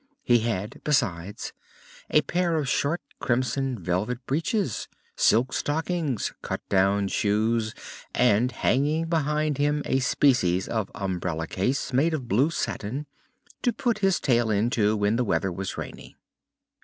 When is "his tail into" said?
13.99-14.97